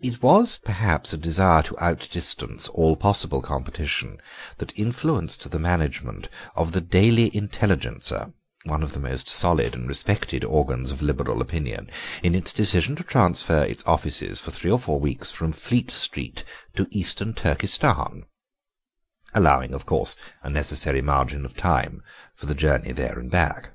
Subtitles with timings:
[0.00, 4.20] It was, perhaps, a desire to out distance all possible competition
[4.58, 8.34] that influenced the management of the Daily Intelligencer,
[8.64, 11.90] one of the most solid and respected organs of Liberal opinion,
[12.22, 16.44] in its decision to transfer its offices for three or four weeks from Fleet Street
[16.74, 18.26] to Eastern Turkestan,
[19.32, 22.02] allowing, of course, a necessary margin of time
[22.34, 23.74] for the journey there and back.